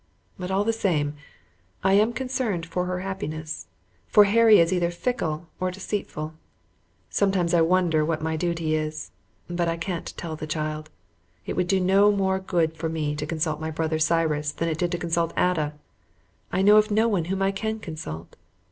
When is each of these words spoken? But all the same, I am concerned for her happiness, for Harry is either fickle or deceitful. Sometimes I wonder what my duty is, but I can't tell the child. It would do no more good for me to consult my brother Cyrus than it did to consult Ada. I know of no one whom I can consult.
But 0.39 0.49
all 0.49 0.63
the 0.63 0.73
same, 0.73 1.13
I 1.83 1.93
am 1.93 2.11
concerned 2.11 2.65
for 2.65 2.85
her 2.85 3.01
happiness, 3.01 3.67
for 4.07 4.23
Harry 4.23 4.57
is 4.57 4.73
either 4.73 4.89
fickle 4.89 5.47
or 5.59 5.69
deceitful. 5.69 6.33
Sometimes 7.11 7.53
I 7.53 7.61
wonder 7.61 8.03
what 8.03 8.19
my 8.19 8.35
duty 8.35 8.73
is, 8.75 9.11
but 9.47 9.67
I 9.67 9.77
can't 9.77 10.11
tell 10.17 10.35
the 10.35 10.47
child. 10.47 10.89
It 11.45 11.55
would 11.55 11.67
do 11.67 11.79
no 11.79 12.11
more 12.11 12.39
good 12.39 12.75
for 12.75 12.89
me 12.89 13.15
to 13.15 13.27
consult 13.27 13.61
my 13.61 13.69
brother 13.69 13.99
Cyrus 13.99 14.51
than 14.51 14.69
it 14.69 14.79
did 14.79 14.91
to 14.93 14.97
consult 14.97 15.33
Ada. 15.37 15.75
I 16.51 16.63
know 16.63 16.77
of 16.77 16.89
no 16.89 17.07
one 17.07 17.25
whom 17.25 17.43
I 17.43 17.51
can 17.51 17.77
consult. 17.77 18.35